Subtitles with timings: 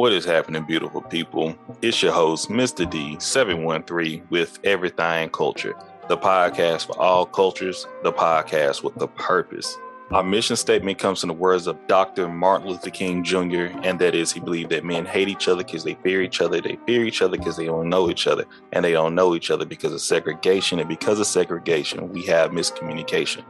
[0.00, 1.54] What is happening, beautiful people?
[1.82, 2.90] It's your host, Mr.
[2.90, 5.74] D713 with Everything Culture,
[6.08, 9.76] the podcast for all cultures, the podcast with the purpose.
[10.10, 12.28] Our mission statement comes from the words of Dr.
[12.30, 15.84] Martin Luther King Jr., and that is he believed that men hate each other because
[15.84, 18.82] they fear each other, they fear each other because they don't know each other, and
[18.82, 23.44] they don't know each other because of segregation, and because of segregation, we have miscommunication.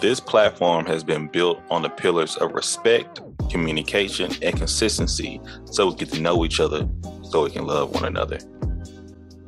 [0.00, 3.20] This platform has been built on the pillars of respect,
[3.50, 6.88] communication, and consistency so we get to know each other
[7.22, 8.38] so we can love one another.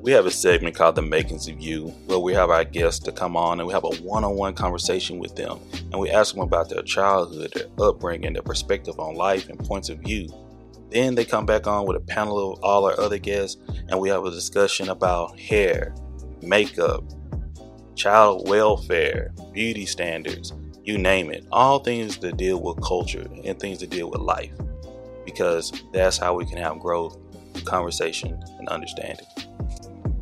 [0.00, 3.12] We have a segment called The Makings of You where we have our guests to
[3.12, 6.34] come on and we have a one on one conversation with them and we ask
[6.34, 10.28] them about their childhood, their upbringing, their perspective on life, and points of view.
[10.90, 14.08] Then they come back on with a panel of all our other guests and we
[14.10, 15.94] have a discussion about hair,
[16.42, 17.04] makeup,
[17.94, 20.52] child welfare, beauty standards,
[20.84, 21.46] you name it.
[21.50, 24.52] All things that deal with culture and things that deal with life.
[25.24, 27.16] Because that's how we can have growth,
[27.64, 29.26] conversation, and understanding.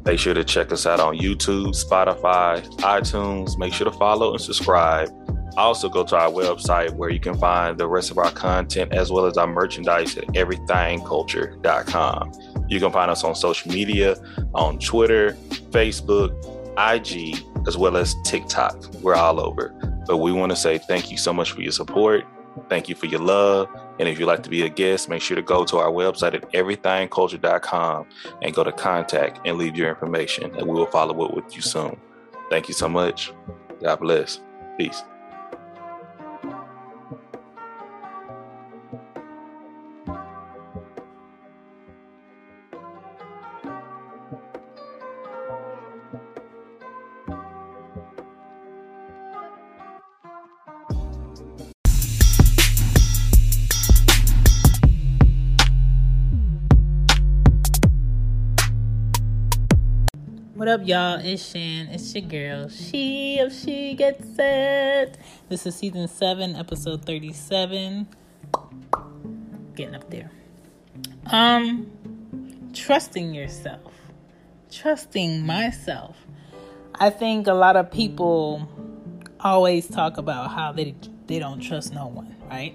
[0.05, 3.58] Make sure to check us out on YouTube, Spotify, iTunes.
[3.58, 5.11] Make sure to follow and subscribe.
[5.57, 9.13] Also, go to our website where you can find the rest of our content as
[9.13, 12.33] well as our merchandise at everythingculture.com.
[12.69, 14.17] You can find us on social media
[14.55, 15.33] on Twitter,
[15.70, 16.33] Facebook,
[16.79, 17.36] IG,
[17.67, 18.77] as well as TikTok.
[19.02, 19.68] We're all over.
[20.06, 22.24] But we want to say thank you so much for your support.
[22.68, 23.68] Thank you for your love.
[23.98, 26.34] And if you'd like to be a guest, make sure to go to our website
[26.34, 28.06] at everythingculture.com
[28.42, 31.62] and go to contact and leave your information, and we will follow up with you
[31.62, 31.98] soon.
[32.51, 33.33] Thank you so much.
[33.83, 34.40] God bless.
[34.78, 35.02] Peace.
[60.62, 61.18] What up, y'all?
[61.18, 61.89] It's Shan.
[61.89, 62.68] It's your girl.
[62.68, 65.18] She if she gets it.
[65.48, 68.06] This is season seven, episode thirty-seven.
[69.74, 70.30] Getting up there.
[71.27, 71.90] Um,
[72.72, 73.92] trusting yourself.
[74.70, 76.17] Trusting myself.
[76.95, 78.68] I think a lot of people
[79.40, 80.95] always talk about how they
[81.27, 82.74] they don't trust no one, right?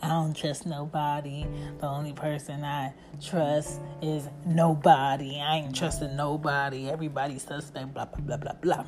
[0.00, 1.44] I don't trust nobody.
[1.80, 5.40] The only person I trust is nobody.
[5.40, 6.88] I ain't trusting nobody.
[6.88, 8.84] Everybody's suspect, blah, blah, blah, blah, blah.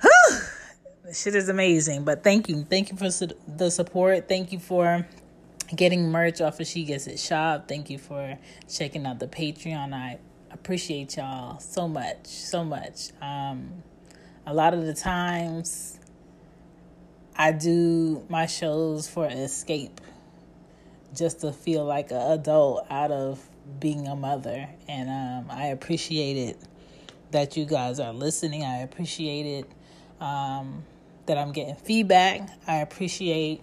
[0.00, 0.38] whew,
[1.04, 2.02] this shit is amazing.
[2.02, 2.64] But thank you.
[2.64, 4.26] Thank you for su- the support.
[4.26, 5.06] Thank you for
[5.76, 7.68] getting merch off of She Gets It Shop.
[7.68, 9.94] Thank you for checking out the Patreon.
[9.94, 10.18] I
[10.50, 13.12] appreciate y'all so much, so much.
[13.22, 13.84] Um,
[14.48, 16.00] a lot of the times,
[17.36, 20.00] I do my shows for escape,
[21.14, 23.47] just to feel like an adult out of
[23.78, 24.68] being a mother.
[24.88, 26.58] And um, I appreciate it
[27.30, 28.64] that you guys are listening.
[28.64, 29.70] I appreciate it
[30.20, 30.84] um,
[31.26, 32.48] that I'm getting feedback.
[32.66, 33.62] I appreciate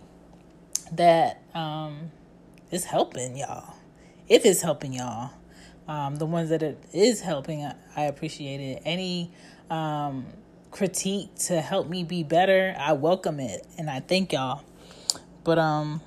[0.91, 2.11] that um,
[2.71, 3.75] it's helping y'all.
[4.27, 5.31] If it's helping y'all,
[5.87, 8.81] um, the ones that it is helping, I appreciate it.
[8.85, 9.31] Any
[9.69, 10.25] um,
[10.71, 14.63] critique to help me be better, I welcome it, and I thank y'all.
[15.43, 16.01] But um,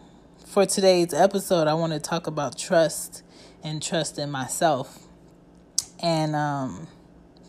[0.46, 3.22] for today's episode, I want to talk about trust
[3.62, 5.06] and trust in myself.
[6.00, 6.88] And um,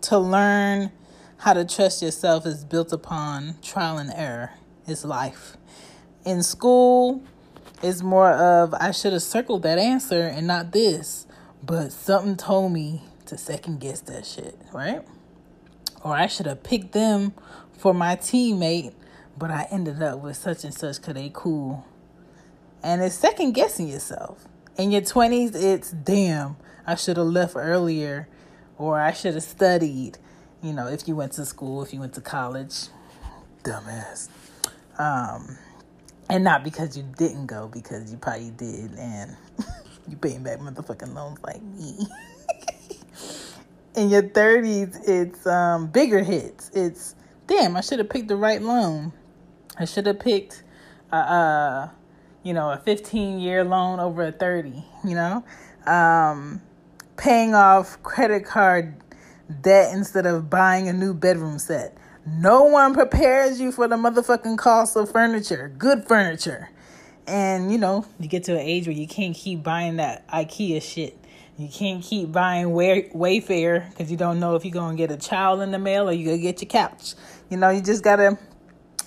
[0.01, 0.91] to learn
[1.37, 4.51] how to trust yourself is built upon trial and error.
[4.87, 5.55] It's life.
[6.25, 7.23] In school,
[7.81, 11.27] it's more of I should have circled that answer and not this,
[11.63, 15.01] but something told me to second guess that shit, right?
[16.03, 17.33] Or I should have picked them
[17.71, 18.93] for my teammate,
[19.37, 21.85] but I ended up with such and such because they cool.
[22.83, 24.45] And it's second guessing yourself.
[24.79, 26.55] In your 20s, it's damn,
[26.87, 28.29] I should have left earlier
[28.77, 30.17] or I should have studied.
[30.63, 32.87] You know, if you went to school, if you went to college,
[33.65, 34.29] dumbass.
[34.97, 35.57] Um,
[36.29, 39.35] and not because you didn't go, because you probably did, and
[40.07, 42.07] you paying back motherfucking loans like me.
[43.95, 46.71] In your 30s, it's um, bigger hits.
[46.73, 47.15] It's
[47.47, 49.11] damn, I should have picked the right loan.
[49.77, 50.63] I should have picked
[51.11, 51.89] uh, uh
[52.49, 55.43] you know, a 15 year loan over a 30, you know,
[55.85, 56.59] um,
[57.15, 58.95] paying off credit card
[59.61, 61.95] debt instead of buying a new bedroom set.
[62.25, 66.71] No one prepares you for the motherfucking cost of furniture, good furniture.
[67.27, 70.81] And you know, you get to an age where you can't keep buying that IKEA
[70.81, 71.23] shit.
[71.55, 75.11] You can't keep buying Way- Wayfair because you don't know if you're going to get
[75.11, 77.13] a child in the mail or you're going to get your couch.
[77.51, 78.39] You know, you just got to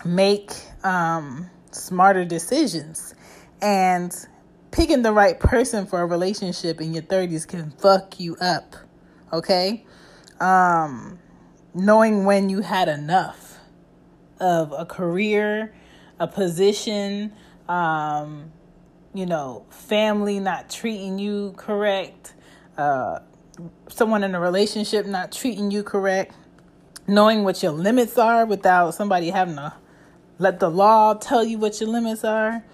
[0.04, 0.52] make
[0.84, 3.14] um, smarter decisions.
[3.62, 4.12] And
[4.72, 8.74] picking the right person for a relationship in your 30s can fuck you up.
[9.32, 9.86] Okay?
[10.40, 11.20] Um,
[11.72, 13.60] knowing when you had enough
[14.40, 15.72] of a career,
[16.18, 17.32] a position,
[17.68, 18.50] um,
[19.14, 22.34] you know, family not treating you correct,
[22.76, 23.20] uh,
[23.88, 26.34] someone in a relationship not treating you correct,
[27.06, 29.74] knowing what your limits are without somebody having to
[30.38, 32.64] let the law tell you what your limits are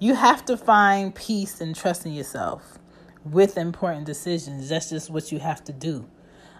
[0.00, 2.78] you have to find peace and trust in yourself
[3.24, 4.70] with important decisions.
[4.70, 6.08] That's just what you have to do.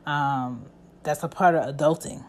[0.06, 0.66] Um,
[1.02, 2.22] that's a part of adulting.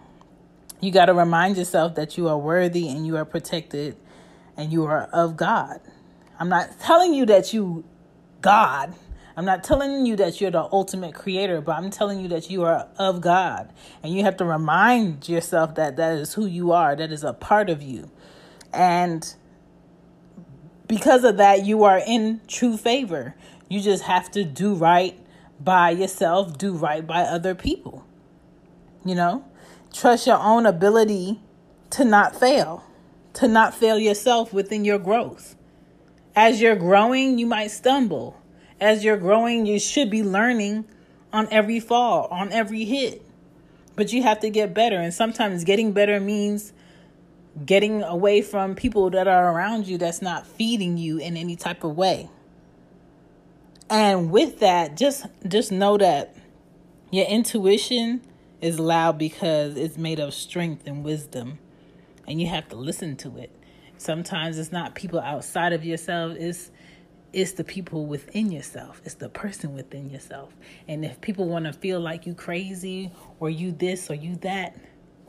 [0.79, 3.97] You got to remind yourself that you are worthy and you are protected
[4.55, 5.81] and you are of God.
[6.39, 7.83] I'm not telling you that you
[8.41, 8.95] God.
[9.35, 12.63] I'm not telling you that you're the ultimate creator, but I'm telling you that you
[12.63, 13.71] are of God.
[14.01, 17.33] And you have to remind yourself that that is who you are, that is a
[17.33, 18.09] part of you.
[18.73, 19.35] And
[20.91, 23.33] because of that, you are in true favor.
[23.69, 25.17] You just have to do right
[25.57, 28.05] by yourself, do right by other people.
[29.05, 29.45] You know,
[29.93, 31.39] trust your own ability
[31.91, 32.83] to not fail,
[33.36, 35.55] to not fail yourself within your growth.
[36.36, 38.41] As you're growing, you might stumble.
[38.81, 40.83] As you're growing, you should be learning
[41.31, 43.25] on every fall, on every hit.
[43.95, 44.98] But you have to get better.
[44.98, 46.74] And sometimes getting better means
[47.65, 51.84] getting away from people that are around you that's not feeding you in any type
[51.84, 52.29] of way.
[53.89, 56.36] And with that, just just know that
[57.12, 58.22] your intuition
[58.62, 61.60] is loud because it's made of strength and wisdom,
[62.25, 63.51] and you have to listen to it.
[63.98, 66.72] Sometimes it's not people outside of yourself, it's
[67.34, 69.01] it's the people within yourself.
[69.05, 70.53] It's the person within yourself.
[70.88, 74.75] And if people want to feel like you crazy or you this or you that,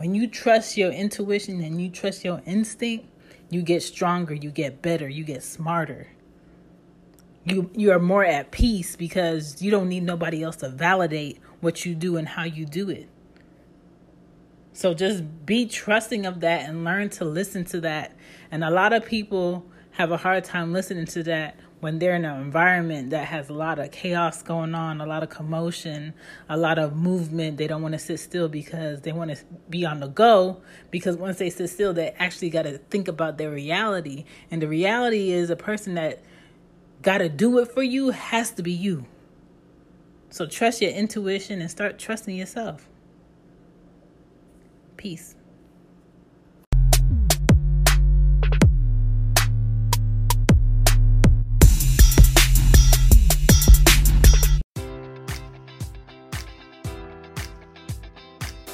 [0.02, 3.06] when you trust your intuition and you trust your instinct,
[3.50, 6.08] you get stronger, you get better, you get smarter.
[7.44, 11.86] You you are more at peace because you don't need nobody else to validate what
[11.86, 13.08] you do and how you do it.
[14.72, 18.16] So just be trusting of that and learn to listen to that.
[18.50, 22.24] And a lot of people have a hard time listening to that when they're in
[22.24, 26.14] an environment that has a lot of chaos going on, a lot of commotion,
[26.48, 29.84] a lot of movement, they don't want to sit still because they want to be
[29.84, 30.62] on the go.
[30.92, 34.24] Because once they sit still, they actually got to think about their reality.
[34.48, 36.22] And the reality is a person that
[37.02, 39.04] got to do it for you has to be you.
[40.30, 42.88] So trust your intuition and start trusting yourself.
[44.96, 45.34] Peace.